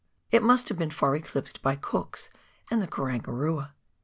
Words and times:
It 0.31 0.41
must 0.41 0.67
have 0.69 0.79
been 0.79 0.89
far 0.89 1.15
eclipsed 1.15 1.61
by 1.61 1.75
Cook's 1.75 2.31
and 2.71 2.81
the 2.81 2.87
Karangarua." 2.87 3.73